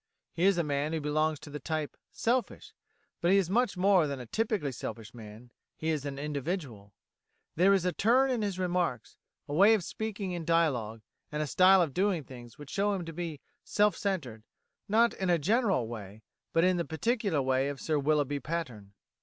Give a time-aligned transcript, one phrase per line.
[0.33, 2.73] He is a man who belongs to the type "selfish";
[3.21, 6.95] but he is much more than a typically selfish man; he is an individual.
[7.55, 9.15] There is a turn in his remarks,
[9.47, 13.05] a way of speaking in dialogue, and a style of doing things which show him
[13.05, 14.41] to be self centred,
[14.89, 18.93] not in a general way, but in the particular way of Sir Willoughby Patterne.